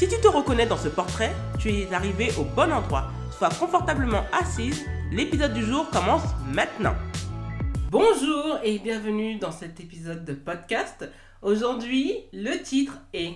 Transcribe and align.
Si 0.00 0.08
tu 0.08 0.18
te 0.18 0.28
reconnais 0.28 0.64
dans 0.64 0.78
ce 0.78 0.88
portrait, 0.88 1.30
tu 1.58 1.68
es 1.68 1.92
arrivé 1.92 2.30
au 2.38 2.44
bon 2.44 2.72
endroit. 2.72 3.10
Sois 3.36 3.50
confortablement 3.50 4.24
assise, 4.32 4.86
l'épisode 5.12 5.52
du 5.52 5.62
jour 5.62 5.90
commence 5.90 6.22
maintenant. 6.46 6.94
Bonjour 7.90 8.60
et 8.62 8.78
bienvenue 8.78 9.36
dans 9.36 9.52
cet 9.52 9.78
épisode 9.78 10.24
de 10.24 10.32
podcast. 10.32 11.06
Aujourd'hui, 11.42 12.14
le 12.32 12.62
titre 12.62 12.94
est 13.12 13.34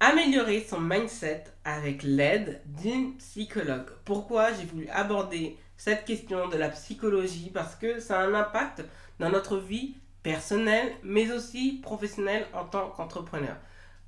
Améliorer 0.00 0.66
son 0.68 0.80
mindset 0.80 1.44
avec 1.64 2.02
l'aide 2.02 2.60
d'une 2.66 3.16
psychologue. 3.18 3.90
Pourquoi 4.04 4.52
j'ai 4.52 4.64
voulu 4.64 4.88
aborder 4.88 5.58
cette 5.76 6.04
question 6.04 6.48
de 6.48 6.56
la 6.56 6.70
psychologie? 6.70 7.52
Parce 7.54 7.76
que 7.76 8.00
ça 8.00 8.18
a 8.18 8.24
un 8.24 8.34
impact 8.34 8.82
dans 9.20 9.30
notre 9.30 9.58
vie 9.58 9.94
personnelle, 10.24 10.90
mais 11.04 11.30
aussi 11.30 11.78
professionnelle 11.80 12.48
en 12.52 12.64
tant 12.64 12.88
qu'entrepreneur. 12.88 13.54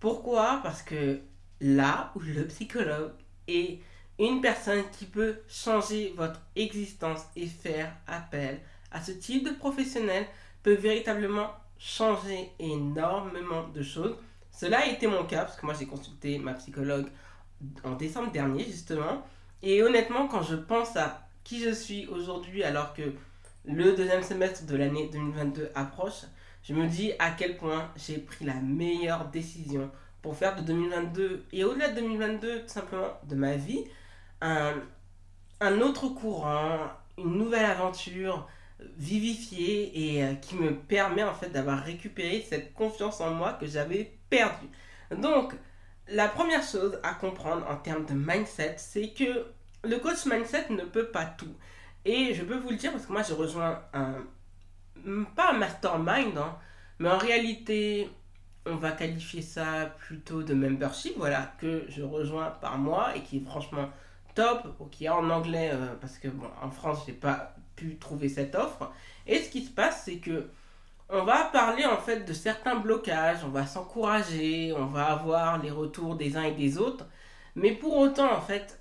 Pourquoi? 0.01 0.59
Parce 0.65 0.83
que 0.83 1.21
là 1.63 2.13
où 2.17 2.21
le 2.21 2.47
psychologue 2.49 3.13
est 3.49 3.79
une 4.19 4.41
personne 4.41 4.83
qui 4.93 5.07
peut 5.07 5.37
changer 5.49 6.13
votre 6.17 6.41
existence 6.55 7.21
et 7.37 7.47
faire 7.47 7.95
appel 8.07 8.61
à 8.91 9.01
ce 9.01 9.13
type 9.13 9.45
de 9.45 9.55
professionnel 9.55 10.27
peut 10.63 10.75
véritablement 10.75 11.51
changer 11.79 12.51
énormément 12.59 13.69
de 13.69 13.83
choses. 13.83 14.17
Cela 14.51 14.81
a 14.81 14.87
été 14.87 15.07
mon 15.07 15.25
cas 15.25 15.45
parce 15.45 15.57
que 15.57 15.65
moi 15.65 15.75
j'ai 15.79 15.87
consulté 15.87 16.39
ma 16.39 16.55
psychologue 16.55 17.07
en 17.85 17.93
décembre 17.93 18.33
dernier 18.33 18.65
justement. 18.65 19.25
Et 19.63 19.83
honnêtement, 19.83 20.27
quand 20.27 20.43
je 20.43 20.57
pense 20.57 20.97
à 20.97 21.27
qui 21.45 21.61
je 21.61 21.71
suis 21.71 22.07
aujourd'hui 22.09 22.65
alors 22.65 22.93
que 22.93 23.15
le 23.65 23.95
deuxième 23.95 24.23
semestre 24.23 24.67
de 24.67 24.77
l'année 24.77 25.09
2022 25.13 25.71
approche, 25.75 26.25
je 26.65 26.75
me 26.75 26.87
dis 26.87 27.13
à 27.19 27.31
quel 27.31 27.57
point 27.57 27.91
j'ai 27.97 28.19
pris 28.19 28.45
la 28.45 28.55
meilleure 28.55 29.29
décision 29.29 29.91
pour 30.23 30.37
faire 30.37 30.57
de 30.57 30.63
2022 30.63 31.47
et 31.53 31.65
au-delà 31.65 31.89
de 31.89 32.01
2022 32.01 32.63
tout 32.63 32.69
simplement 32.69 33.19
de 33.25 33.35
ma 33.35 33.57
vie 33.57 33.85
un, 34.41 34.75
un 35.61 35.81
autre 35.81 36.09
courant, 36.09 36.79
une 37.19 37.39
nouvelle 37.39 37.65
aventure 37.65 38.49
vivifiée 38.97 40.17
et 40.17 40.25
euh, 40.25 40.35
qui 40.35 40.57
me 40.57 40.75
permet 40.75 41.23
en 41.23 41.35
fait 41.35 41.51
d'avoir 41.51 41.83
récupéré 41.83 42.45
cette 42.49 42.75
confiance 42.75 43.21
en 43.21 43.31
moi 43.31 43.53
que 43.55 43.67
j'avais 43.67 44.19
perdue. 44.29 44.69
Donc 45.17 45.55
la 46.09 46.29
première 46.29 46.63
chose 46.63 46.99
à 47.03 47.15
comprendre 47.15 47.67
en 47.69 47.77
termes 47.77 48.05
de 48.07 48.15
mindset, 48.15 48.75
c'est 48.79 49.11
que 49.11 49.47
le 49.85 49.99
coach 49.99 50.27
mindset 50.27 50.67
ne 50.71 50.85
peut 50.85 51.07
pas 51.07 51.27
tout. 51.27 51.55
Et 52.05 52.35
je 52.35 52.43
peux 52.43 52.57
vous 52.57 52.71
le 52.71 52.77
dire 52.77 52.91
parce 52.93 53.07
que 53.07 53.13
moi 53.13 53.23
j'ai 53.23 53.35
rejoint 53.35 53.83
un, 53.93 54.15
pas 55.37 55.51
un 55.53 55.59
mastermind, 55.59 56.37
hein, 56.37 56.57
mais 56.99 57.09
en 57.09 57.19
réalité, 57.19 58.11
on 58.67 58.77
va 58.77 58.93
qualifier 58.93 59.43
ça 59.43 59.87
plutôt 59.99 60.43
de 60.43 60.55
membership, 60.55 61.15
voilà, 61.17 61.53
que 61.59 61.85
je 61.89 62.03
rejoins 62.03 62.51
par 62.61 62.79
mois 62.79 63.17
et 63.17 63.23
qui 63.23 63.39
est 63.39 63.45
franchement 63.45 63.89
top, 64.35 64.67
ou 64.81 64.87
qui 64.87 65.07
est 65.07 65.11
en 65.11 65.29
anglais, 65.31 65.71
euh, 65.73 65.95
parce 66.01 66.19
que 66.19 66.29
bon, 66.29 66.47
en 66.63 66.71
France, 66.71 67.05
j'ai 67.07 67.13
pas 67.13 67.55
pu 67.77 67.97
trouver 67.97 68.29
cette 68.29 68.55
offre. 68.55 68.91
Et 69.27 69.39
ce 69.39 69.51
qui 69.51 69.65
se 69.65 69.71
passe, 69.71 70.03
c'est 70.05 70.19
que 70.19 70.49
on 71.09 71.25
va 71.25 71.45
parler 71.45 71.85
en 71.85 71.99
fait 71.99 72.21
de 72.21 72.33
certains 72.33 72.77
blocages, 72.77 73.45
on 73.45 73.51
va 73.51 73.67
s'encourager, 73.67 74.73
on 74.75 74.87
va 74.87 75.07
avoir 75.07 75.63
les 75.63 75.71
retours 75.71 76.17
des 76.17 76.37
uns 76.39 76.45
et 76.45 76.55
des 76.55 76.79
autres, 76.79 77.07
mais 77.55 77.73
pour 77.73 77.99
autant, 77.99 78.33
en 78.33 78.41
fait, 78.41 78.81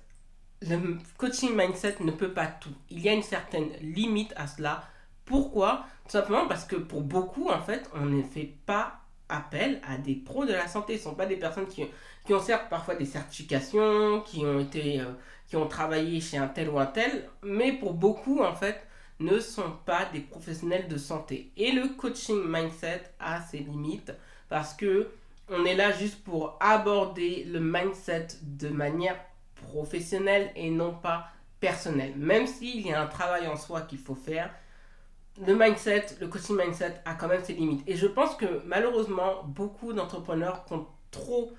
le 0.62 0.98
coaching 1.18 1.54
mindset 1.54 1.96
ne 2.00 2.10
peut 2.10 2.32
pas 2.32 2.46
tout. 2.46 2.74
Il 2.88 3.00
y 3.00 3.08
a 3.08 3.12
une 3.12 3.22
certaine 3.22 3.70
limite 3.82 4.32
à 4.36 4.46
cela. 4.46 4.84
Pourquoi? 5.26 5.84
Tout 6.04 6.12
simplement 6.12 6.46
parce 6.46 6.64
que 6.64 6.76
pour 6.76 7.02
beaucoup, 7.02 7.50
en 7.50 7.60
fait, 7.60 7.90
on 7.94 8.06
ne 8.06 8.22
fait 8.22 8.54
pas 8.64 9.01
appel 9.32 9.80
à 9.86 9.96
des 9.96 10.14
pros 10.14 10.44
de 10.44 10.52
la 10.52 10.68
santé. 10.68 10.98
Ce 10.98 11.04
ne 11.04 11.10
sont 11.10 11.16
pas 11.16 11.26
des 11.26 11.36
personnes 11.36 11.66
qui, 11.66 11.84
qui 12.26 12.34
ont 12.34 12.40
certes 12.40 12.68
parfois 12.68 12.94
des 12.94 13.06
certifications, 13.06 14.20
qui 14.20 14.44
ont 14.44 14.60
été, 14.60 15.00
euh, 15.00 15.06
qui 15.48 15.56
ont 15.56 15.66
travaillé 15.66 16.20
chez 16.20 16.36
un 16.36 16.48
tel 16.48 16.68
ou 16.68 16.78
un 16.78 16.86
tel, 16.86 17.28
mais 17.42 17.72
pour 17.72 17.94
beaucoup, 17.94 18.40
en 18.42 18.54
fait, 18.54 18.86
ne 19.20 19.38
sont 19.38 19.72
pas 19.86 20.06
des 20.12 20.20
professionnels 20.20 20.88
de 20.88 20.96
santé. 20.96 21.50
Et 21.56 21.72
le 21.72 21.88
coaching 21.88 22.42
mindset 22.44 23.02
a 23.20 23.40
ses 23.40 23.58
limites 23.58 24.12
parce 24.48 24.74
que 24.74 25.08
on 25.48 25.64
est 25.64 25.74
là 25.74 25.92
juste 25.92 26.22
pour 26.24 26.56
aborder 26.60 27.44
le 27.44 27.60
mindset 27.60 28.28
de 28.42 28.68
manière 28.68 29.16
professionnel 29.54 30.50
et 30.56 30.70
non 30.70 30.94
pas 30.94 31.28
personnel. 31.60 32.14
Même 32.16 32.46
s'il 32.46 32.86
y 32.86 32.92
a 32.92 33.00
un 33.00 33.06
travail 33.06 33.46
en 33.46 33.56
soi 33.56 33.82
qu'il 33.82 33.98
faut 33.98 34.14
faire, 34.14 34.52
le 35.40 35.54
mindset, 35.54 36.06
le 36.20 36.28
coaching 36.28 36.56
mindset 36.56 37.00
a 37.04 37.14
quand 37.14 37.28
même 37.28 37.42
ses 37.42 37.54
limites. 37.54 37.82
Et 37.88 37.96
je 37.96 38.06
pense 38.06 38.34
que 38.34 38.62
malheureusement, 38.66 39.42
beaucoup 39.44 39.92
d'entrepreneurs 39.92 40.64
comptent 40.64 40.88
trop 41.10 41.52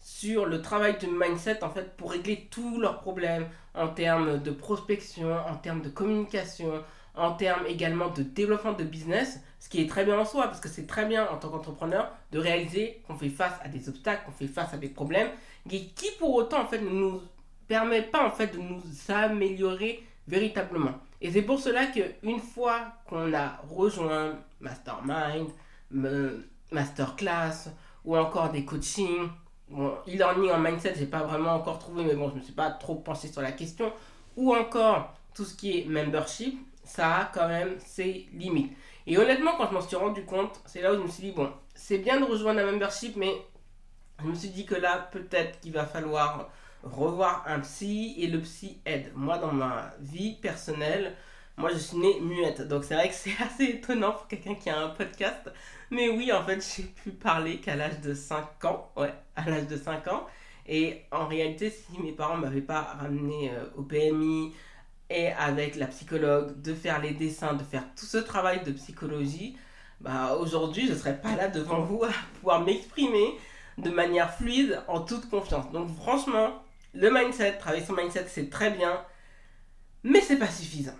sur 0.00 0.46
le 0.46 0.62
travail 0.62 0.96
de 0.98 1.06
mindset 1.06 1.62
en 1.62 1.70
fait 1.70 1.96
pour 1.96 2.12
régler 2.12 2.48
tous 2.50 2.80
leurs 2.80 3.00
problèmes 3.00 3.48
en 3.74 3.88
termes 3.88 4.40
de 4.40 4.50
prospection, 4.50 5.36
en 5.46 5.56
termes 5.56 5.82
de 5.82 5.88
communication, 5.88 6.84
en 7.14 7.32
termes 7.32 7.66
également 7.66 8.08
de 8.08 8.22
développement 8.22 8.72
de 8.72 8.84
business, 8.84 9.40
ce 9.58 9.68
qui 9.68 9.80
est 9.80 9.88
très 9.88 10.04
bien 10.04 10.18
en 10.18 10.24
soi 10.24 10.44
parce 10.44 10.60
que 10.60 10.68
c'est 10.68 10.86
très 10.86 11.04
bien 11.04 11.28
en 11.28 11.36
tant 11.36 11.48
qu'entrepreneur 11.48 12.10
de 12.30 12.38
réaliser 12.38 13.02
qu'on 13.06 13.16
fait 13.16 13.28
face 13.28 13.54
à 13.62 13.68
des 13.68 13.88
obstacles, 13.88 14.24
qu'on 14.24 14.32
fait 14.32 14.46
face 14.46 14.72
à 14.72 14.78
des 14.78 14.88
problèmes, 14.88 15.28
qui 15.68 16.10
pour 16.18 16.34
autant 16.34 16.62
en 16.62 16.66
fait 16.66 16.80
ne 16.80 16.90
nous 16.90 17.20
permet 17.66 18.02
pas 18.02 18.26
en 18.26 18.30
fait 18.30 18.54
de 18.54 18.58
nous 18.58 18.82
améliorer 19.08 20.02
véritablement. 20.28 20.94
Et 21.20 21.32
c'est 21.32 21.42
pour 21.42 21.58
cela 21.58 21.86
qu'une 21.86 22.40
fois 22.40 22.92
qu'on 23.06 23.32
a 23.32 23.60
rejoint 23.68 24.38
Mastermind, 24.60 25.48
Masterclass 26.70 27.70
ou 28.04 28.16
encore 28.16 28.50
des 28.50 28.64
coachings, 28.64 29.28
bon, 29.68 29.94
e-learning 30.06 30.50
en 30.50 30.58
mindset, 30.58 30.94
j'ai 30.96 31.06
pas 31.06 31.24
vraiment 31.24 31.54
encore 31.54 31.78
trouvé, 31.78 32.04
mais 32.04 32.14
bon, 32.14 32.30
je 32.30 32.36
me 32.36 32.40
suis 32.40 32.52
pas 32.52 32.70
trop 32.70 32.94
pensé 32.96 33.28
sur 33.28 33.42
la 33.42 33.52
question, 33.52 33.92
ou 34.36 34.54
encore 34.54 35.14
tout 35.34 35.44
ce 35.44 35.54
qui 35.54 35.78
est 35.78 35.84
membership, 35.84 36.58
ça 36.84 37.16
a 37.16 37.24
quand 37.26 37.48
même 37.48 37.78
ses 37.80 38.28
limites. 38.32 38.72
Et 39.06 39.18
honnêtement, 39.18 39.52
quand 39.56 39.68
je 39.68 39.74
m'en 39.74 39.80
suis 39.80 39.96
rendu 39.96 40.24
compte, 40.24 40.60
c'est 40.66 40.82
là 40.82 40.92
où 40.92 40.96
je 40.96 41.02
me 41.02 41.08
suis 41.08 41.22
dit, 41.22 41.32
bon, 41.32 41.50
c'est 41.74 41.98
bien 41.98 42.20
de 42.20 42.24
rejoindre 42.24 42.60
la 42.60 42.70
membership, 42.70 43.16
mais 43.16 43.32
je 44.22 44.26
me 44.26 44.34
suis 44.34 44.50
dit 44.50 44.66
que 44.66 44.74
là, 44.74 45.08
peut-être 45.10 45.60
qu'il 45.60 45.72
va 45.72 45.84
falloir 45.86 46.48
revoir 46.92 47.44
un 47.46 47.60
psy 47.60 48.14
et 48.18 48.26
le 48.26 48.40
psy 48.40 48.78
aide. 48.84 49.12
Moi, 49.14 49.38
dans 49.38 49.52
ma 49.52 49.92
vie 50.00 50.34
personnelle, 50.34 51.14
moi, 51.56 51.70
je 51.72 51.78
suis 51.78 51.98
née 51.98 52.20
muette. 52.20 52.66
Donc, 52.68 52.84
c'est 52.84 52.94
vrai 52.94 53.08
que 53.08 53.14
c'est 53.14 53.36
assez 53.44 53.64
étonnant 53.64 54.12
pour 54.12 54.28
quelqu'un 54.28 54.54
qui 54.54 54.70
a 54.70 54.78
un 54.78 54.90
podcast. 54.90 55.50
Mais 55.90 56.08
oui, 56.08 56.32
en 56.32 56.42
fait, 56.44 56.64
j'ai 56.76 56.84
pu 56.84 57.10
parler 57.10 57.58
qu'à 57.58 57.76
l'âge 57.76 58.00
de 58.00 58.14
5 58.14 58.64
ans. 58.64 58.90
Ouais, 58.96 59.12
à 59.36 59.48
l'âge 59.48 59.66
de 59.66 59.76
5 59.76 60.08
ans. 60.08 60.26
Et 60.66 61.02
en 61.10 61.26
réalité, 61.26 61.70
si 61.70 62.00
mes 62.00 62.12
parents 62.12 62.36
m'avaient 62.36 62.60
pas 62.60 62.82
ramené 63.00 63.50
euh, 63.50 63.64
au 63.76 63.82
PMI 63.82 64.52
et 65.08 65.28
avec 65.32 65.76
la 65.76 65.86
psychologue, 65.86 66.60
de 66.60 66.74
faire 66.74 67.00
les 67.00 67.12
dessins, 67.12 67.54
de 67.54 67.64
faire 67.64 67.84
tout 67.96 68.04
ce 68.04 68.18
travail 68.18 68.62
de 68.64 68.72
psychologie, 68.72 69.56
bah 70.00 70.36
aujourd'hui, 70.38 70.86
je 70.86 70.92
ne 70.92 70.98
serais 70.98 71.20
pas 71.20 71.34
là 71.34 71.48
devant 71.48 71.80
vous 71.80 72.04
à 72.04 72.10
pouvoir 72.34 72.60
m'exprimer 72.60 73.34
de 73.78 73.90
manière 73.90 74.34
fluide, 74.34 74.80
en 74.88 75.00
toute 75.00 75.28
confiance. 75.30 75.70
Donc 75.72 75.88
franchement, 75.96 76.62
le 76.94 77.10
mindset, 77.10 77.58
travailler 77.58 77.84
son 77.84 77.94
mindset, 77.94 78.26
c'est 78.28 78.50
très 78.50 78.70
bien, 78.70 79.04
mais 80.02 80.20
c'est 80.20 80.38
pas 80.38 80.48
suffisant. 80.48 80.96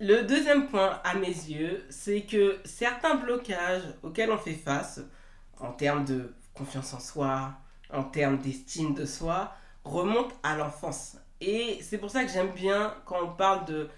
Le 0.00 0.22
deuxième 0.22 0.68
point, 0.68 1.00
à 1.04 1.14
mes 1.14 1.28
yeux, 1.28 1.84
c'est 1.88 2.22
que 2.22 2.58
certains 2.64 3.14
blocages 3.14 3.84
auxquels 4.02 4.30
on 4.30 4.38
fait 4.38 4.54
face, 4.54 5.00
en 5.58 5.72
termes 5.72 6.04
de 6.04 6.34
confiance 6.52 6.92
en 6.94 7.00
soi, 7.00 7.54
en 7.92 8.02
termes 8.02 8.38
d'estime 8.38 8.94
de 8.94 9.04
soi, 9.04 9.54
remontent 9.84 10.34
à 10.42 10.56
l'enfance. 10.56 11.16
Et 11.40 11.78
c'est 11.82 11.98
pour 11.98 12.10
ça 12.10 12.24
que 12.24 12.30
j'aime 12.30 12.52
bien 12.52 12.94
quand 13.04 13.22
on 13.22 13.34
parle 13.34 13.64
de 13.66 13.88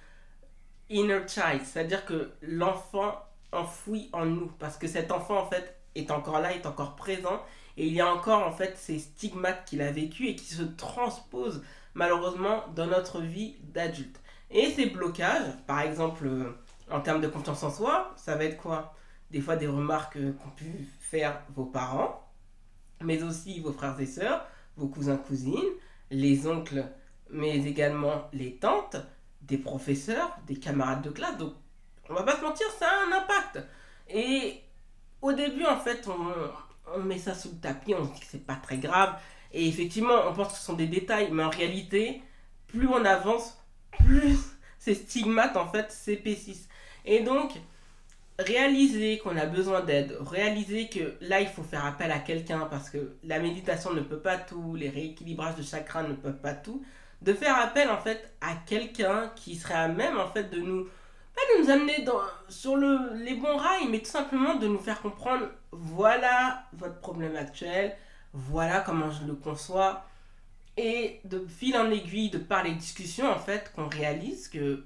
inner 0.91 1.21
child, 1.27 1.63
c'est-à-dire 1.65 2.05
que 2.05 2.33
l'enfant 2.43 3.15
enfoui 3.53 4.11
en 4.13 4.27
nous, 4.27 4.49
parce 4.59 4.77
que 4.77 4.87
cet 4.87 5.11
enfant, 5.13 5.39
en 5.39 5.47
fait, 5.47 5.77
est 5.95 6.11
encore 6.11 6.41
là, 6.41 6.55
est 6.55 6.67
encore 6.67 6.95
présent, 6.97 7.43
et 7.76 7.87
il 7.87 7.93
y 7.93 8.00
a 8.00 8.12
encore 8.12 8.46
en 8.46 8.52
fait 8.52 8.76
ces 8.76 8.99
stigmates 8.99 9.64
qu'il 9.67 9.82
a 9.82 9.90
vécu 9.90 10.28
et 10.28 10.37
qui 10.37 10.46
se 10.46 10.62
transposent 10.62 11.62
malheureusement 11.94 12.64
dans 12.75 12.87
notre 12.87 13.20
vie 13.20 13.56
d'adulte. 13.62 14.20
Et 14.50 14.70
ces 14.70 14.87
blocages, 14.87 15.52
par 15.67 15.81
exemple 15.81 16.26
euh, 16.26 16.52
en 16.90 17.00
termes 17.00 17.20
de 17.20 17.28
confiance 17.28 17.62
en 17.62 17.70
soi, 17.70 18.14
ça 18.17 18.37
va 18.37 18.44
être 18.44 18.58
quoi? 18.58 18.94
Des 19.31 19.40
fois 19.40 19.56
des 19.56 19.67
remarques 19.67 20.17
euh, 20.17 20.32
qu'ont 20.32 20.50
pu 20.50 20.88
faire 21.00 21.43
vos 21.55 21.64
parents, 21.64 22.31
mais 23.02 23.23
aussi 23.23 23.61
vos 23.61 23.73
frères 23.73 23.99
et 24.00 24.06
sœurs, 24.06 24.46
vos 24.76 24.88
cousins, 24.88 25.17
cousines, 25.17 25.72
les 26.11 26.46
oncles, 26.46 26.84
mais 27.31 27.56
également 27.56 28.29
les 28.32 28.56
tantes, 28.56 28.96
des 29.43 29.58
professeurs, 29.58 30.38
des 30.46 30.56
camarades 30.56 31.02
de 31.02 31.11
classe. 31.11 31.37
Donc, 31.38 31.55
on 32.08 32.14
va 32.14 32.22
pas 32.22 32.37
se 32.37 32.43
mentir, 32.43 32.67
ça 32.79 32.87
a 32.87 33.06
un 33.06 33.19
impact. 33.19 33.67
Et 34.08 34.62
au 35.22 35.32
début, 35.32 35.64
en 35.64 35.79
fait, 35.79 36.06
on, 36.08 36.32
met 37.05 37.19
ça 37.19 37.35
sous 37.35 37.50
le 37.50 37.56
tapis, 37.56 37.94
on 37.94 38.05
dit 38.05 38.21
que 38.21 38.27
c'est 38.29 38.47
pas 38.47 38.56
très 38.56 38.79
grave. 38.79 39.19
Et 39.53 39.69
effectivement, 39.69 40.15
on 40.29 40.35
pense 40.35 40.53
que 40.53 40.59
ce 40.59 40.65
sont 40.65 40.75
des 40.75 40.87
détails, 40.87 41.29
mais 41.31 41.44
en 41.44 41.50
réalité, 41.50 42.23
plus 42.67 42.88
on 42.88 43.05
avance, 43.05 43.59
plus 43.99 44.38
ces 44.79 44.94
stigmates, 44.94 45.56
en 45.56 45.69
fait, 45.69 45.91
s'épaississent. 45.91 46.69
Et 47.05 47.21
donc, 47.21 47.53
réaliser 48.38 49.19
qu'on 49.19 49.37
a 49.37 49.47
besoin 49.47 49.81
d'aide, 49.81 50.17
réaliser 50.21 50.88
que 50.88 51.17
là, 51.21 51.41
il 51.41 51.49
faut 51.49 51.62
faire 51.62 51.85
appel 51.85 52.11
à 52.11 52.19
quelqu'un 52.19 52.67
parce 52.71 52.91
que 52.91 53.15
la 53.25 53.39
méditation 53.39 53.93
ne 53.94 54.00
peut 54.00 54.19
pas 54.19 54.37
tout, 54.37 54.75
les 54.75 54.91
rééquilibrages 54.91 55.56
de 55.56 55.62
chakras 55.62 56.03
ne 56.03 56.15
peuvent 56.15 56.41
pas 56.41 56.55
tout, 56.55 56.85
de 57.23 57.32
faire 57.32 57.59
appel, 57.59 57.89
en 57.89 57.99
fait, 57.99 58.35
à 58.41 58.55
quelqu'un 58.67 59.32
qui 59.37 59.56
serait 59.56 59.75
à 59.75 59.89
même, 59.89 60.19
en 60.19 60.29
fait, 60.29 60.50
de 60.50 60.59
nous 60.59 60.87
pas 61.37 61.43
de 61.55 61.62
nous 61.62 61.71
amener 61.71 62.05
sur 62.49 62.77
le, 62.77 63.15
les 63.23 63.35
bons 63.35 63.56
rails, 63.56 63.88
mais 63.91 64.00
tout 64.00 64.11
simplement 64.11 64.55
de 64.55 64.67
nous 64.67 64.79
faire 64.79 65.03
comprendre 65.03 65.47
voilà 65.71 66.65
votre 66.73 66.99
problème 67.00 67.37
actuel, 67.37 67.94
voilà 68.33 68.81
comment 68.81 69.11
je 69.11 69.25
le 69.27 69.35
conçois. 69.35 70.05
Et 70.79 71.21
de 71.25 71.47
fil 71.47 71.77
en 71.77 71.91
aiguille, 71.91 72.31
de 72.31 72.38
par 72.38 72.62
les 72.62 72.75
discussions, 72.75 73.31
en 73.31 73.38
fait, 73.38 73.73
qu'on 73.75 73.88
réalise 73.88 74.49
que 74.49 74.85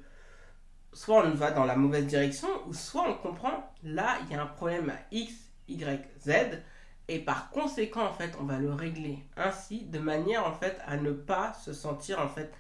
soit 0.92 1.24
on 1.24 1.30
va 1.30 1.50
dans 1.52 1.64
la 1.64 1.76
mauvaise 1.76 2.06
direction, 2.06 2.48
ou 2.66 2.74
soit 2.74 3.08
on 3.08 3.14
comprend 3.14 3.72
là, 3.82 4.18
il 4.22 4.32
y 4.32 4.38
a 4.38 4.42
un 4.42 4.46
problème 4.46 4.90
à 4.90 4.98
X, 5.12 5.32
Y, 5.68 6.04
Z. 6.20 6.62
Et 7.08 7.18
par 7.18 7.50
conséquent, 7.50 8.04
en 8.04 8.12
fait, 8.12 8.36
on 8.40 8.44
va 8.44 8.58
le 8.58 8.72
régler 8.72 9.18
ainsi, 9.36 9.82
de 9.82 9.98
manière, 9.98 10.46
en 10.46 10.52
fait, 10.52 10.78
à 10.86 10.96
ne 10.96 11.10
pas 11.10 11.54
se 11.54 11.72
sentir, 11.72 12.20
en 12.20 12.28
fait, 12.28 12.52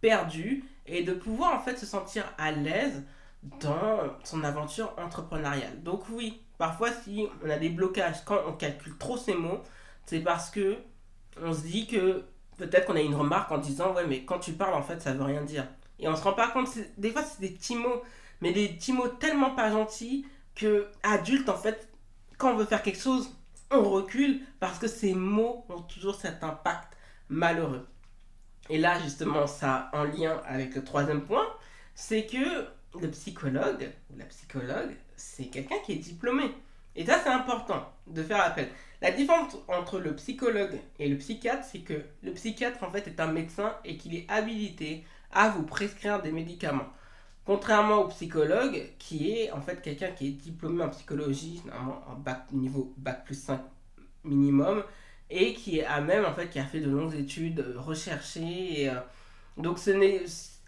perdu 0.00 0.64
et 0.86 1.02
de 1.02 1.12
pouvoir, 1.12 1.54
en 1.54 1.60
fait, 1.60 1.76
se 1.76 1.86
sentir 1.86 2.24
à 2.38 2.52
l'aise 2.52 3.02
dans 3.42 4.00
son 4.24 4.42
aventure 4.44 4.92
entrepreneuriale. 4.98 5.82
Donc 5.82 6.04
oui, 6.10 6.42
parfois 6.58 6.90
si 6.92 7.26
on 7.44 7.50
a 7.50 7.56
des 7.56 7.68
blocages 7.68 8.24
quand 8.24 8.38
on 8.46 8.52
calcule 8.52 8.96
trop 8.98 9.16
ces 9.16 9.34
mots, 9.34 9.62
c'est 10.04 10.20
parce 10.20 10.50
que 10.50 10.76
on 11.42 11.52
se 11.52 11.62
dit 11.62 11.86
que 11.86 12.24
peut-être 12.56 12.86
qu'on 12.86 12.96
a 12.96 13.00
une 13.00 13.14
remarque 13.14 13.52
en 13.52 13.58
disant 13.58 13.94
ouais 13.94 14.06
mais 14.06 14.24
quand 14.24 14.38
tu 14.38 14.52
parles 14.52 14.74
en 14.74 14.82
fait 14.82 15.00
ça 15.00 15.12
veut 15.12 15.24
rien 15.24 15.42
dire. 15.42 15.66
Et 15.98 16.08
on 16.08 16.16
se 16.16 16.22
rend 16.22 16.34
pas 16.34 16.48
compte, 16.48 16.68
des 16.98 17.10
fois 17.10 17.22
c'est 17.22 17.40
des 17.40 17.50
petits 17.50 17.76
mots, 17.76 18.02
mais 18.40 18.52
des 18.52 18.68
petits 18.68 18.92
mots 18.92 19.08
tellement 19.08 19.54
pas 19.54 19.70
gentils 19.70 20.26
que 20.54 20.88
adulte 21.02 21.48
en 21.48 21.56
fait 21.56 21.88
quand 22.38 22.52
on 22.52 22.56
veut 22.56 22.64
faire 22.66 22.82
quelque 22.82 23.00
chose 23.00 23.30
on 23.70 23.82
recule 23.82 24.40
parce 24.60 24.78
que 24.78 24.86
ces 24.86 25.14
mots 25.14 25.64
ont 25.68 25.82
toujours 25.82 26.14
cet 26.14 26.42
impact 26.44 26.96
malheureux. 27.28 27.86
Et 28.68 28.78
là 28.78 29.00
justement 29.00 29.46
ça 29.46 29.90
en 29.92 30.04
lien 30.04 30.40
avec 30.46 30.74
le 30.74 30.84
troisième 30.84 31.22
point, 31.22 31.46
c'est 31.94 32.26
que 32.26 32.66
le 33.00 33.10
psychologue 33.10 33.90
ou 34.12 34.18
la 34.18 34.24
psychologue, 34.26 34.94
c'est 35.16 35.46
quelqu'un 35.46 35.78
qui 35.84 35.92
est 35.92 35.96
diplômé. 35.96 36.44
Et 36.94 37.04
ça, 37.04 37.20
c'est 37.22 37.30
important 37.30 37.92
de 38.06 38.22
faire 38.22 38.42
appel. 38.42 38.68
La 39.02 39.10
différence 39.10 39.56
entre 39.68 39.98
le 39.98 40.14
psychologue 40.16 40.78
et 40.98 41.08
le 41.08 41.16
psychiatre, 41.18 41.64
c'est 41.64 41.80
que 41.80 42.02
le 42.22 42.32
psychiatre, 42.32 42.82
en 42.82 42.90
fait, 42.90 43.06
est 43.06 43.20
un 43.20 43.30
médecin 43.30 43.74
et 43.84 43.96
qu'il 43.96 44.14
est 44.14 44.24
habilité 44.28 45.04
à 45.32 45.50
vous 45.50 45.64
prescrire 45.64 46.22
des 46.22 46.32
médicaments. 46.32 46.88
Contrairement 47.44 47.98
au 47.98 48.08
psychologue, 48.08 48.90
qui 48.98 49.32
est 49.32 49.52
en 49.52 49.60
fait 49.60 49.82
quelqu'un 49.82 50.10
qui 50.10 50.28
est 50.28 50.32
diplômé 50.32 50.82
en 50.82 50.88
psychologie, 50.88 51.62
normalement 51.66 52.02
en 52.08 52.14
bac, 52.14 52.50
niveau 52.52 52.92
bac 52.96 53.24
plus 53.24 53.40
5 53.40 53.60
minimum, 54.24 54.82
et 55.30 55.54
qui 55.54 55.78
est 55.78 56.00
même, 56.00 56.24
en 56.24 56.34
fait, 56.34 56.48
qui 56.48 56.58
a 56.58 56.64
fait 56.64 56.80
de 56.80 56.90
longues 56.90 57.14
études 57.14 57.64
recherchées. 57.76 58.82
Et, 58.82 58.88
euh, 58.88 58.94
donc, 59.56 59.78
ce 59.78 59.90
n'est, 59.90 60.24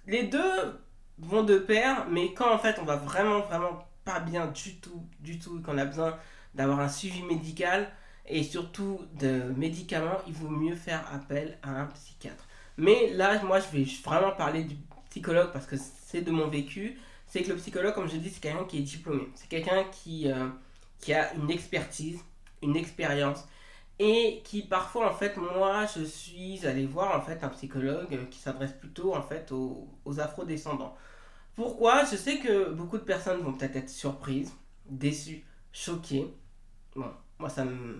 les 0.06 0.24
deux 0.24 0.78
vont 1.20 1.42
de 1.42 1.58
pair, 1.58 2.06
mais 2.10 2.32
quand 2.32 2.52
en 2.52 2.58
fait 2.58 2.78
on 2.80 2.84
va 2.84 2.96
vraiment, 2.96 3.40
vraiment 3.40 3.86
pas 4.04 4.20
bien 4.20 4.46
du 4.46 4.76
tout, 4.76 5.04
du 5.20 5.38
tout, 5.38 5.60
qu'on 5.60 5.78
a 5.78 5.84
besoin 5.84 6.16
d'avoir 6.54 6.80
un 6.80 6.88
suivi 6.88 7.22
médical 7.22 7.88
et 8.26 8.42
surtout 8.42 9.00
de 9.18 9.52
médicaments, 9.56 10.18
il 10.26 10.34
vaut 10.34 10.48
mieux 10.48 10.74
faire 10.74 11.04
appel 11.12 11.58
à 11.62 11.70
un 11.70 11.86
psychiatre. 11.86 12.46
Mais 12.76 13.10
là, 13.12 13.42
moi, 13.42 13.58
je 13.58 13.76
vais 13.76 13.84
vraiment 14.04 14.32
parler 14.32 14.64
du 14.64 14.76
psychologue 15.10 15.50
parce 15.52 15.66
que 15.66 15.76
c'est 15.76 16.22
de 16.22 16.30
mon 16.30 16.48
vécu. 16.48 16.98
C'est 17.26 17.42
que 17.42 17.48
le 17.48 17.56
psychologue, 17.56 17.94
comme 17.94 18.08
je 18.08 18.16
dis, 18.16 18.30
c'est 18.30 18.40
quelqu'un 18.40 18.64
qui 18.64 18.78
est 18.78 18.82
diplômé. 18.82 19.28
C'est 19.34 19.48
quelqu'un 19.48 19.84
qui, 19.90 20.30
euh, 20.30 20.48
qui 21.00 21.12
a 21.12 21.32
une 21.34 21.50
expertise, 21.50 22.20
une 22.62 22.76
expérience 22.76 23.46
et 23.98 24.42
qui 24.44 24.62
parfois 24.62 25.10
en 25.10 25.14
fait 25.14 25.36
moi 25.36 25.84
je 25.86 26.04
suis 26.04 26.66
allé 26.66 26.86
voir 26.86 27.16
en 27.16 27.20
fait 27.20 27.42
un 27.42 27.48
psychologue 27.48 28.28
qui 28.30 28.38
s'adresse 28.38 28.72
plutôt 28.72 29.14
en 29.14 29.22
fait 29.22 29.50
aux, 29.52 29.88
aux 30.04 30.20
afro-descendants. 30.20 30.94
Pourquoi? 31.56 32.04
Je 32.04 32.16
sais 32.16 32.38
que 32.38 32.70
beaucoup 32.70 32.98
de 32.98 33.02
personnes 33.04 33.40
vont 33.40 33.52
peut-être 33.52 33.76
être 33.76 33.90
surprises, 33.90 34.52
déçues, 34.86 35.44
choquées. 35.72 36.32
Bon, 36.94 37.10
moi 37.38 37.48
ça 37.48 37.64
me 37.64 37.98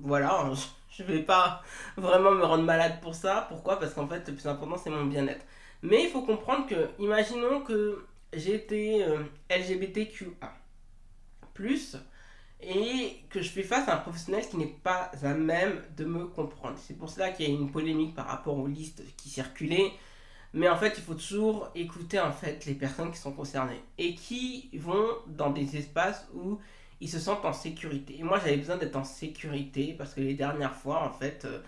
voilà, 0.00 0.40
hein, 0.40 0.52
je 0.90 1.02
vais 1.02 1.22
pas 1.22 1.62
vraiment 1.96 2.32
me 2.32 2.44
rendre 2.44 2.64
malade 2.64 3.00
pour 3.00 3.14
ça. 3.14 3.46
Pourquoi? 3.48 3.78
Parce 3.78 3.94
qu'en 3.94 4.06
fait, 4.06 4.26
le 4.28 4.34
plus 4.34 4.46
important, 4.46 4.76
c'est 4.76 4.90
mon 4.90 5.06
bien-être. 5.06 5.44
Mais 5.82 6.04
il 6.04 6.10
faut 6.10 6.22
comprendre 6.22 6.66
que, 6.66 6.88
imaginons 6.98 7.62
que 7.62 8.04
j'étais 8.32 9.04
euh, 9.06 9.22
LGBTQA, 9.50 10.52
et 12.60 13.22
que 13.30 13.40
je 13.40 13.50
fais 13.50 13.62
face 13.62 13.88
à 13.88 13.94
un 13.94 13.98
professionnel 13.98 14.46
qui 14.48 14.56
n'est 14.56 14.66
pas 14.66 15.10
à 15.22 15.34
même 15.34 15.82
de 15.96 16.04
me 16.04 16.26
comprendre. 16.26 16.76
C'est 16.78 16.98
pour 16.98 17.08
cela 17.08 17.30
qu'il 17.30 17.48
y 17.48 17.50
a 17.50 17.54
une 17.54 17.70
polémique 17.70 18.14
par 18.14 18.26
rapport 18.26 18.58
aux 18.58 18.66
listes 18.66 19.02
qui 19.16 19.28
circulaient. 19.28 19.92
Mais 20.54 20.68
en 20.68 20.76
fait, 20.76 20.94
il 20.96 21.02
faut 21.04 21.14
toujours 21.14 21.70
écouter 21.74 22.18
en 22.18 22.32
fait 22.32 22.64
les 22.66 22.74
personnes 22.74 23.10
qui 23.10 23.18
sont 23.18 23.32
concernées 23.32 23.82
et 23.98 24.14
qui 24.14 24.70
vont 24.74 25.06
dans 25.26 25.50
des 25.50 25.76
espaces 25.76 26.26
où 26.34 26.58
ils 27.00 27.08
se 27.08 27.18
sentent 27.18 27.44
en 27.44 27.52
sécurité. 27.52 28.16
Et 28.18 28.22
moi, 28.24 28.38
j'avais 28.38 28.56
besoin 28.56 28.76
d'être 28.76 28.96
en 28.96 29.04
sécurité 29.04 29.94
parce 29.96 30.14
que 30.14 30.20
les 30.20 30.34
dernières 30.34 30.74
fois, 30.74 31.04
en 31.04 31.10
fait, 31.10 31.44
euh, 31.44 31.60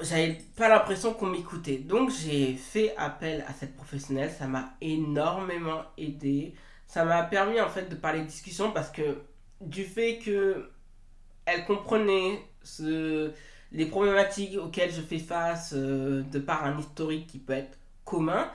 j'avais 0.00 0.38
pas 0.56 0.68
l'impression 0.68 1.14
qu'on 1.14 1.26
m'écoutait. 1.26 1.78
Donc, 1.78 2.10
j'ai 2.10 2.54
fait 2.54 2.96
appel 2.96 3.44
à 3.46 3.52
cette 3.52 3.76
professionnelle. 3.76 4.32
Ça 4.36 4.48
m'a 4.48 4.74
énormément 4.80 5.82
aidé. 5.96 6.54
Ça 6.86 7.04
m'a 7.04 7.22
permis 7.22 7.60
en 7.60 7.68
fait 7.68 7.88
de 7.88 7.94
parler 7.94 8.20
de 8.20 8.26
discussion 8.26 8.72
parce 8.72 8.90
que 8.90 9.18
du 9.60 9.84
fait 9.84 10.18
que 10.18 10.70
elle 11.46 11.64
comprenait 11.64 12.40
ce, 12.62 13.32
les 13.72 13.86
problématiques 13.86 14.58
auxquelles 14.58 14.92
je 14.92 15.00
fais 15.00 15.18
face 15.18 15.72
euh, 15.74 16.22
de 16.32 16.38
par 16.38 16.64
un 16.64 16.78
historique 16.78 17.26
qui 17.26 17.38
peut 17.38 17.52
être 17.52 17.78
commun, 18.04 18.50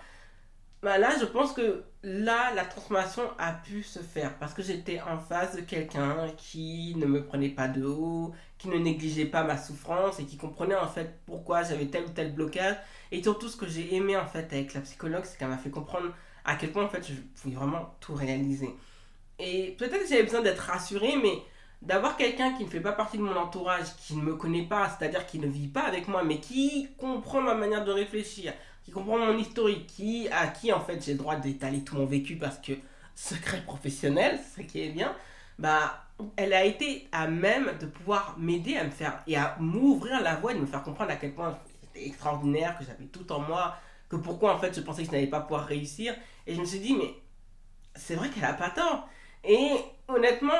bah 0.81 0.97
là 0.97 1.11
je 1.19 1.25
pense 1.25 1.53
que 1.53 1.83
là 2.03 2.53
la 2.55 2.65
transformation 2.65 3.23
a 3.37 3.53
pu 3.53 3.83
se 3.83 3.99
faire 3.99 4.37
parce 4.39 4.53
que 4.53 4.63
j'étais 4.63 4.99
en 5.01 5.19
face 5.19 5.55
de 5.55 5.61
quelqu'un 5.61 6.27
qui 6.37 6.95
ne 6.97 7.05
me 7.05 7.23
prenait 7.23 7.49
pas 7.49 7.67
de 7.67 7.85
haut, 7.85 8.33
qui 8.57 8.67
ne 8.67 8.77
négligeait 8.77 9.25
pas 9.25 9.43
ma 9.43 9.57
souffrance 9.57 10.19
et 10.19 10.25
qui 10.25 10.37
comprenait 10.37 10.75
en 10.75 10.87
fait 10.87 11.19
pourquoi 11.25 11.63
j'avais 11.63 11.85
tel 11.85 12.05
ou 12.05 12.09
tel 12.09 12.33
blocage 12.33 12.77
et 13.11 13.21
surtout 13.21 13.47
ce 13.47 13.57
que 13.57 13.67
j'ai 13.67 13.93
aimé 13.95 14.17
en 14.17 14.25
fait 14.25 14.51
avec 14.53 14.73
la 14.73 14.81
psychologue 14.81 15.23
c'est 15.23 15.37
qu'elle 15.37 15.49
m'a 15.49 15.57
fait 15.57 15.69
comprendre 15.69 16.13
à 16.45 16.55
quel 16.55 16.71
point 16.71 16.85
en 16.85 16.89
fait 16.89 17.07
je 17.07 17.13
pouvais 17.41 17.55
vraiment 17.55 17.95
tout 17.99 18.15
réaliser. 18.15 18.75
Et 19.41 19.75
peut-être 19.77 20.03
que 20.03 20.07
j'avais 20.07 20.23
besoin 20.23 20.41
d'être 20.41 20.59
rassurée, 20.59 21.15
mais 21.21 21.41
d'avoir 21.81 22.15
quelqu'un 22.15 22.53
qui 22.53 22.63
ne 22.63 22.69
fait 22.69 22.79
pas 22.79 22.91
partie 22.91 23.17
de 23.17 23.23
mon 23.23 23.35
entourage, 23.35 23.95
qui 23.97 24.15
ne 24.15 24.21
me 24.21 24.35
connaît 24.35 24.65
pas, 24.65 24.87
c'est-à-dire 24.89 25.25
qui 25.25 25.39
ne 25.39 25.47
vit 25.47 25.67
pas 25.67 25.81
avec 25.81 26.07
moi, 26.07 26.23
mais 26.23 26.39
qui 26.39 26.89
comprend 26.97 27.41
ma 27.41 27.55
manière 27.55 27.83
de 27.83 27.91
réfléchir, 27.91 28.53
qui 28.83 28.91
comprend 28.91 29.17
mon 29.17 29.37
historique, 29.37 29.87
qui, 29.87 30.27
à 30.29 30.47
qui 30.47 30.71
en 30.71 30.79
fait 30.79 31.03
j'ai 31.03 31.13
le 31.13 31.17
droit 31.17 31.35
d'étaler 31.37 31.83
tout 31.83 31.95
mon 31.95 32.05
vécu 32.05 32.35
parce 32.35 32.59
que 32.59 32.73
secret 33.15 33.61
professionnel, 33.65 34.39
ce 34.55 34.61
qui 34.61 34.81
est 34.81 34.89
bien, 34.89 35.15
bah 35.57 36.05
elle 36.35 36.53
a 36.53 36.63
été 36.63 37.07
à 37.11 37.27
même 37.27 37.71
de 37.79 37.87
pouvoir 37.87 38.35
m'aider 38.37 38.77
à 38.77 38.83
me 38.83 38.91
faire 38.91 39.23
et 39.25 39.35
à 39.35 39.57
m'ouvrir 39.59 40.21
la 40.21 40.35
voie, 40.35 40.53
de 40.53 40.59
me 40.59 40.67
faire 40.67 40.83
comprendre 40.83 41.09
à 41.09 41.15
quel 41.15 41.33
point 41.33 41.57
c'était 41.81 42.05
extraordinaire, 42.05 42.77
que 42.77 42.85
j'avais 42.85 43.05
tout 43.05 43.31
en 43.31 43.39
moi, 43.39 43.75
que 44.07 44.17
pourquoi 44.17 44.53
en 44.53 44.59
fait 44.59 44.75
je 44.75 44.81
pensais 44.81 45.01
que 45.01 45.07
je 45.07 45.13
n'allais 45.13 45.27
pas 45.27 45.41
pouvoir 45.41 45.65
réussir. 45.65 46.13
Et 46.45 46.53
je 46.53 46.61
me 46.61 46.65
suis 46.65 46.79
dit, 46.79 46.95
mais 46.95 47.15
c'est 47.95 48.15
vrai 48.15 48.29
qu'elle 48.29 48.45
a 48.45 48.53
pas 48.53 48.69
tort. 48.69 49.09
Et 49.43 49.71
honnêtement, 50.07 50.51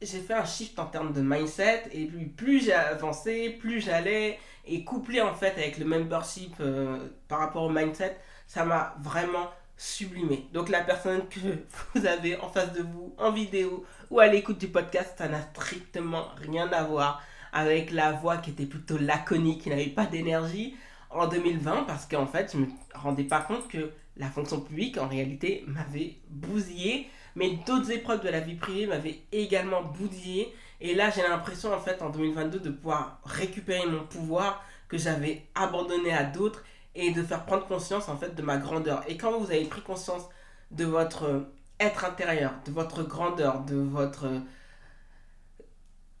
j'ai 0.00 0.20
fait 0.20 0.34
un 0.34 0.44
shift 0.44 0.78
en 0.78 0.86
termes 0.86 1.12
de 1.12 1.20
mindset 1.20 1.84
et 1.92 2.06
puis 2.06 2.26
plus 2.26 2.64
j'ai 2.64 2.72
avancé, 2.72 3.50
plus 3.50 3.80
j'allais 3.80 4.38
et 4.66 4.84
couplé 4.84 5.20
en 5.20 5.34
fait 5.34 5.52
avec 5.52 5.78
le 5.78 5.84
membership 5.84 6.54
euh, 6.60 7.08
par 7.26 7.40
rapport 7.40 7.64
au 7.64 7.70
mindset, 7.70 8.16
ça 8.46 8.64
m'a 8.64 8.94
vraiment 9.00 9.48
sublimé. 9.76 10.46
Donc 10.52 10.68
la 10.68 10.82
personne 10.82 11.28
que 11.28 11.40
vous 11.94 12.06
avez 12.06 12.36
en 12.40 12.48
face 12.48 12.72
de 12.72 12.82
vous 12.82 13.14
en 13.18 13.32
vidéo 13.32 13.84
ou 14.10 14.20
à 14.20 14.26
l'écoute 14.26 14.58
du 14.58 14.68
podcast, 14.68 15.14
ça 15.18 15.28
n'a 15.28 15.40
strictement 15.40 16.26
rien 16.36 16.70
à 16.72 16.84
voir 16.84 17.22
avec 17.52 17.90
la 17.90 18.12
voix 18.12 18.36
qui 18.36 18.50
était 18.50 18.66
plutôt 18.66 18.98
laconique, 18.98 19.62
qui 19.62 19.70
n'avait 19.70 19.86
pas 19.86 20.06
d'énergie 20.06 20.76
en 21.10 21.26
2020 21.26 21.84
parce 21.84 22.06
qu'en 22.06 22.26
fait, 22.26 22.52
je 22.52 22.58
me 22.58 22.66
rendais 22.94 23.24
pas 23.24 23.40
compte 23.40 23.68
que 23.68 23.90
la 24.16 24.28
fonction 24.28 24.60
publique 24.60 24.98
en 24.98 25.08
réalité 25.08 25.64
m'avait 25.66 26.16
bousillé 26.28 27.08
mais 27.36 27.58
d'autres 27.66 27.90
épreuves 27.90 28.22
de 28.22 28.28
la 28.28 28.40
vie 28.40 28.54
privée 28.54 28.86
m'avaient 28.86 29.20
également 29.32 29.82
boudillé. 29.82 30.54
Et 30.80 30.94
là, 30.94 31.10
j'ai 31.10 31.22
l'impression, 31.22 31.72
en 31.72 31.80
fait, 31.80 32.02
en 32.02 32.10
2022, 32.10 32.60
de 32.60 32.70
pouvoir 32.70 33.20
récupérer 33.24 33.86
mon 33.86 34.04
pouvoir 34.04 34.64
que 34.88 34.98
j'avais 34.98 35.46
abandonné 35.54 36.12
à 36.12 36.24
d'autres 36.24 36.64
et 36.94 37.12
de 37.12 37.22
faire 37.22 37.44
prendre 37.44 37.66
conscience 37.66 38.08
en 38.08 38.16
fait 38.16 38.34
de 38.34 38.42
ma 38.42 38.56
grandeur. 38.56 39.04
Et 39.06 39.16
quand 39.16 39.38
vous 39.38 39.50
avez 39.50 39.64
pris 39.64 39.82
conscience 39.82 40.22
de 40.70 40.84
votre 40.84 41.46
être 41.78 42.04
intérieur, 42.04 42.54
de 42.66 42.72
votre 42.72 43.04
grandeur, 43.04 43.64
de 43.64 43.76
votre 43.76 44.28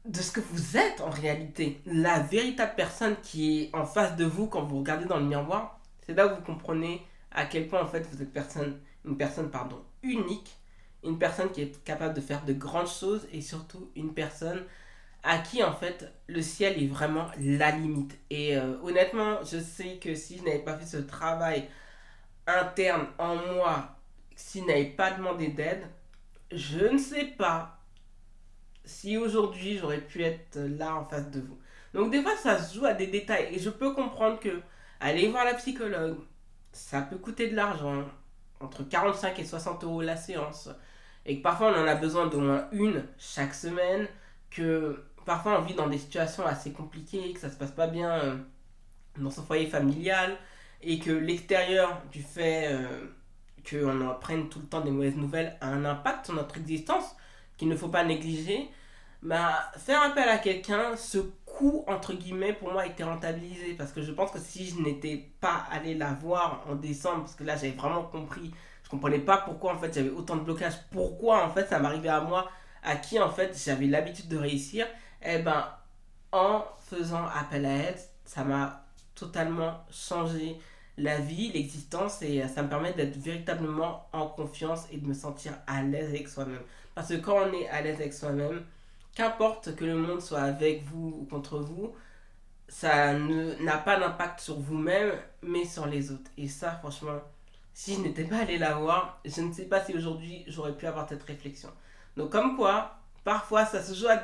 de 0.04 0.22
ce 0.22 0.32
que 0.32 0.40
vous 0.40 0.76
êtes 0.76 1.02
en 1.02 1.10
réalité, 1.10 1.82
la 1.84 2.20
véritable 2.20 2.72
personne 2.76 3.16
qui 3.22 3.64
est 3.64 3.74
en 3.74 3.84
face 3.84 4.16
de 4.16 4.24
vous 4.24 4.46
quand 4.46 4.62
vous 4.62 4.78
regardez 4.78 5.04
dans 5.04 5.18
le 5.18 5.26
miroir, 5.26 5.80
c'est 6.06 6.14
là 6.14 6.26
où 6.26 6.36
vous 6.36 6.42
comprenez 6.42 7.04
à 7.30 7.44
quel 7.44 7.68
point 7.68 7.82
en 7.82 7.86
fait 7.86 8.08
vous 8.10 8.22
êtes 8.22 8.32
personne, 8.32 8.78
une 9.04 9.18
personne 9.18 9.50
unique, 10.02 10.57
une 11.04 11.18
personne 11.18 11.50
qui 11.50 11.62
est 11.62 11.84
capable 11.84 12.14
de 12.14 12.20
faire 12.20 12.44
de 12.44 12.52
grandes 12.52 12.88
choses 12.88 13.26
et 13.32 13.40
surtout 13.40 13.90
une 13.94 14.14
personne 14.14 14.64
à 15.22 15.38
qui 15.38 15.62
en 15.62 15.72
fait 15.72 16.12
le 16.26 16.42
ciel 16.42 16.82
est 16.82 16.86
vraiment 16.86 17.28
la 17.38 17.70
limite. 17.70 18.18
Et 18.30 18.56
euh, 18.56 18.76
honnêtement, 18.82 19.38
je 19.44 19.58
sais 19.58 19.98
que 19.98 20.14
si 20.14 20.38
je 20.38 20.44
n'avais 20.44 20.60
pas 20.60 20.76
fait 20.76 20.86
ce 20.86 20.98
travail 20.98 21.68
interne 22.46 23.06
en 23.18 23.36
moi, 23.36 23.96
si 24.34 24.60
je 24.60 24.64
n'avais 24.64 24.86
pas 24.86 25.12
demandé 25.12 25.48
d'aide, 25.48 25.86
je 26.52 26.92
ne 26.92 26.98
sais 26.98 27.26
pas 27.26 27.78
si 28.84 29.18
aujourd'hui 29.18 29.76
j'aurais 29.76 30.00
pu 30.00 30.22
être 30.22 30.58
là 30.58 30.96
en 30.96 31.04
face 31.04 31.30
de 31.30 31.40
vous. 31.40 31.58
Donc 31.94 32.10
des 32.10 32.22
fois 32.22 32.36
ça 32.36 32.58
se 32.58 32.78
joue 32.78 32.86
à 32.86 32.94
des 32.94 33.06
détails 33.06 33.54
et 33.54 33.58
je 33.58 33.70
peux 33.70 33.92
comprendre 33.92 34.40
que 34.40 34.60
aller 35.00 35.28
voir 35.28 35.44
la 35.44 35.54
psychologue, 35.54 36.18
ça 36.72 37.02
peut 37.02 37.18
coûter 37.18 37.48
de 37.48 37.56
l'argent, 37.56 38.04
entre 38.60 38.82
45 38.82 39.38
et 39.38 39.44
60 39.44 39.84
euros 39.84 40.02
la 40.02 40.16
séance, 40.16 40.68
et 41.28 41.38
que 41.38 41.42
parfois 41.42 41.72
on 41.72 41.82
en 41.82 41.86
a 41.86 41.94
besoin 41.94 42.26
d'au 42.26 42.40
moins 42.40 42.66
une 42.72 43.04
chaque 43.18 43.54
semaine, 43.54 44.08
que 44.50 45.04
parfois 45.24 45.60
on 45.60 45.62
vit 45.62 45.74
dans 45.74 45.88
des 45.88 45.98
situations 45.98 46.44
assez 46.44 46.72
compliquées, 46.72 47.32
que 47.32 47.38
ça 47.38 47.50
se 47.50 47.56
passe 47.56 47.70
pas 47.70 47.86
bien 47.86 48.10
euh, 48.10 48.36
dans 49.18 49.30
son 49.30 49.44
foyer 49.44 49.66
familial, 49.66 50.36
et 50.82 50.98
que 50.98 51.10
l'extérieur 51.10 52.02
du 52.10 52.22
fait 52.22 52.72
euh, 52.72 53.06
qu'on 53.68 54.08
apprenne 54.08 54.48
tout 54.48 54.58
le 54.58 54.66
temps 54.66 54.80
des 54.80 54.90
mauvaises 54.90 55.16
nouvelles 55.16 55.56
a 55.60 55.68
un 55.68 55.84
impact 55.84 56.26
sur 56.26 56.34
notre 56.34 56.56
existence 56.56 57.14
qu'il 57.58 57.68
ne 57.68 57.76
faut 57.76 57.88
pas 57.88 58.04
négliger, 58.04 58.70
bah, 59.22 59.72
faire 59.76 60.00
appel 60.02 60.28
à 60.28 60.38
quelqu'un, 60.38 60.96
ce 60.96 61.18
coût, 61.44 61.84
entre 61.88 62.14
guillemets, 62.14 62.52
pour 62.52 62.72
moi, 62.72 62.86
était 62.86 63.02
rentabilisé. 63.02 63.74
Parce 63.74 63.92
que 63.92 64.00
je 64.00 64.12
pense 64.12 64.30
que 64.30 64.38
si 64.38 64.66
je 64.66 64.80
n'étais 64.80 65.28
pas 65.40 65.66
allé 65.72 65.94
la 65.94 66.12
voir 66.12 66.64
en 66.68 66.76
décembre, 66.76 67.22
parce 67.22 67.34
que 67.34 67.44
là, 67.44 67.56
j'avais 67.56 67.72
vraiment 67.72 68.04
compris, 68.04 68.52
je 68.88 68.92
comprenais 68.92 69.18
pas 69.18 69.36
pourquoi, 69.36 69.74
en 69.74 69.78
fait, 69.78 69.92
j'avais 69.92 70.08
autant 70.08 70.36
de 70.36 70.40
blocages, 70.40 70.80
pourquoi, 70.90 71.44
en 71.44 71.50
fait, 71.50 71.66
ça 71.66 71.78
m'arrivait 71.78 72.08
à 72.08 72.22
moi, 72.22 72.50
à 72.82 72.96
qui, 72.96 73.20
en 73.20 73.28
fait, 73.28 73.54
j'avais 73.62 73.84
l'habitude 73.84 74.28
de 74.28 74.38
réussir, 74.38 74.86
eh 75.22 75.40
ben, 75.40 75.68
en 76.32 76.64
faisant 76.88 77.26
appel 77.26 77.66
à 77.66 77.68
elle, 77.68 77.96
ça 78.24 78.44
m'a 78.44 78.86
totalement 79.14 79.84
changé 79.90 80.58
la 80.96 81.18
vie, 81.18 81.52
l'existence, 81.52 82.22
et 82.22 82.48
ça 82.48 82.62
me 82.62 82.70
permet 82.70 82.94
d'être 82.94 83.18
véritablement 83.18 84.08
en 84.14 84.26
confiance 84.26 84.86
et 84.90 84.96
de 84.96 85.06
me 85.06 85.12
sentir 85.12 85.52
à 85.66 85.82
l'aise 85.82 86.08
avec 86.08 86.26
soi-même. 86.26 86.62
Parce 86.94 87.08
que 87.08 87.16
quand 87.16 87.36
on 87.46 87.52
est 87.52 87.68
à 87.68 87.82
l'aise 87.82 87.96
avec 87.96 88.14
soi-même, 88.14 88.64
qu'importe 89.14 89.76
que 89.76 89.84
le 89.84 89.96
monde 89.96 90.22
soit 90.22 90.40
avec 90.40 90.82
vous 90.86 91.14
ou 91.20 91.26
contre 91.26 91.58
vous, 91.58 91.94
ça 92.68 93.12
n'a 93.12 93.76
pas 93.76 94.00
d'impact 94.00 94.40
sur 94.40 94.58
vous-même, 94.58 95.12
mais 95.42 95.66
sur 95.66 95.86
les 95.86 96.10
autres. 96.10 96.30
Et 96.38 96.48
ça, 96.48 96.70
franchement, 96.72 97.20
si 97.78 97.94
je 97.94 98.00
n'étais 98.00 98.24
pas 98.24 98.38
allé 98.38 98.58
la 98.58 98.74
voir, 98.74 99.20
je 99.24 99.40
ne 99.40 99.52
sais 99.52 99.66
pas 99.66 99.84
si 99.84 99.94
aujourd'hui 99.94 100.42
j'aurais 100.48 100.76
pu 100.76 100.84
avoir 100.88 101.08
cette 101.08 101.22
réflexion. 101.22 101.68
Donc, 102.16 102.30
comme 102.30 102.56
quoi, 102.56 102.98
parfois 103.22 103.64
ça 103.66 103.80
se 103.80 103.94
joue 103.94 104.08
à 104.08 104.16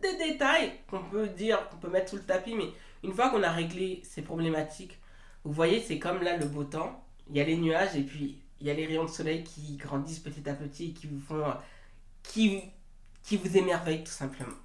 des 0.00 0.16
détails 0.16 0.72
qu'on 0.88 1.02
peut 1.02 1.26
dire, 1.26 1.68
qu'on 1.68 1.76
peut 1.76 1.90
mettre 1.90 2.08
sous 2.08 2.16
le 2.16 2.22
tapis, 2.22 2.54
mais 2.54 2.70
une 3.04 3.12
fois 3.12 3.28
qu'on 3.28 3.42
a 3.42 3.50
réglé 3.50 4.00
ces 4.04 4.22
problématiques, 4.22 4.98
vous 5.44 5.52
voyez, 5.52 5.82
c'est 5.86 5.98
comme 5.98 6.22
là 6.22 6.38
le 6.38 6.46
beau 6.46 6.64
temps. 6.64 7.04
Il 7.28 7.36
y 7.36 7.42
a 7.42 7.44
les 7.44 7.58
nuages 7.58 7.94
et 7.94 8.04
puis 8.04 8.38
il 8.58 8.66
y 8.66 8.70
a 8.70 8.74
les 8.74 8.86
rayons 8.86 9.04
de 9.04 9.10
soleil 9.10 9.44
qui 9.44 9.76
grandissent 9.76 10.20
petit 10.20 10.48
à 10.48 10.54
petit 10.54 10.86
et 10.86 10.92
qui 10.94 11.08
vous 11.08 11.20
font. 11.20 11.44
qui, 12.22 12.62
qui 13.22 13.36
vous 13.36 13.54
émerveillent 13.58 14.04
tout 14.04 14.10
simplement. 14.10 14.56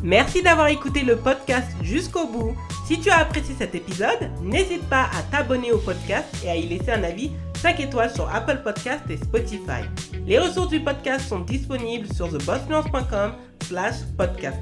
Merci 0.00 0.42
d'avoir 0.42 0.68
écouté 0.68 1.02
le 1.02 1.16
podcast 1.16 1.72
jusqu'au 1.82 2.28
bout. 2.28 2.56
Si 2.86 3.00
tu 3.00 3.10
as 3.10 3.18
apprécié 3.18 3.56
cet 3.58 3.74
épisode, 3.74 4.30
n'hésite 4.42 4.88
pas 4.88 5.10
à 5.12 5.22
t'abonner 5.24 5.72
au 5.72 5.78
podcast 5.78 6.32
et 6.44 6.50
à 6.50 6.56
y 6.56 6.68
laisser 6.68 6.92
un 6.92 7.02
avis 7.02 7.32
5 7.64 7.80
étoiles 7.80 8.10
sur 8.10 8.28
Apple 8.28 8.58
Podcast 8.62 9.04
et 9.08 9.16
Spotify. 9.16 9.88
Les 10.26 10.38
ressources 10.38 10.68
du 10.68 10.80
podcast 10.80 11.26
sont 11.26 11.40
disponibles 11.40 12.06
sur 12.12 12.28
thebossfluence.com 12.28 13.32
slash 13.62 13.94
podcast. 14.18 14.58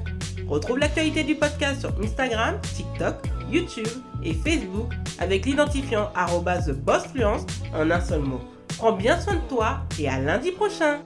Retrouve 0.47 0.79
l'actualité 0.79 1.25
du 1.25 1.35
podcast 1.35 1.81
sur 1.81 1.91
Instagram, 2.01 2.61
TikTok, 2.61 3.15
YouTube 3.51 3.89
et 4.23 4.33
Facebook 4.33 4.93
avec 5.19 5.45
l'identifiant 5.45 6.13
TheBossFluence 6.15 7.45
en 7.75 7.91
un 7.91 7.99
seul 7.99 8.21
mot. 8.21 8.39
Prends 8.77 8.93
bien 8.93 9.19
soin 9.19 9.35
de 9.35 9.49
toi 9.49 9.81
et 9.99 10.07
à 10.07 10.21
lundi 10.21 10.53
prochain 10.53 11.01